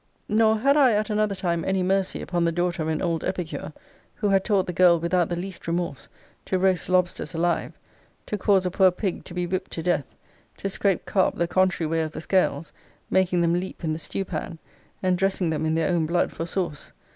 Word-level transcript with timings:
Nor 0.27 0.57
had 0.57 0.77
I 0.77 0.93
at 0.93 1.11
another 1.11 1.35
time 1.35 1.63
any 1.63 1.83
mercy 1.83 2.23
upon 2.23 2.43
the 2.43 2.51
daughter 2.51 2.81
of 2.81 2.87
an 2.89 3.03
old 3.03 3.23
epicure, 3.23 3.71
who 4.15 4.29
had 4.29 4.43
taught 4.43 4.65
the 4.65 4.73
girl, 4.73 4.99
without 4.99 5.29
the 5.29 5.35
least 5.35 5.67
remorse, 5.67 6.09
to 6.45 6.57
roast 6.57 6.89
lobsters 6.89 7.35
alive; 7.35 7.73
to 8.25 8.35
cause 8.35 8.65
a 8.65 8.71
poor 8.71 8.89
pig 8.89 9.23
to 9.25 9.35
be 9.35 9.45
whipt 9.45 9.69
to 9.73 9.83
death; 9.83 10.15
to 10.57 10.69
scrape 10.69 11.05
carp 11.05 11.35
the 11.35 11.47
contrary 11.47 11.87
way 11.87 12.01
of 12.01 12.13
the 12.13 12.21
scales, 12.21 12.73
making 13.11 13.41
them 13.41 13.53
leap 13.53 13.83
in 13.83 13.93
the 13.93 13.99
stew 13.99 14.25
pan, 14.25 14.57
and 15.03 15.19
dressing 15.19 15.51
them 15.51 15.67
in 15.67 15.75
their 15.75 15.89
own 15.89 16.07
blood 16.07 16.31
for 16.31 16.47
sauce. 16.47 16.91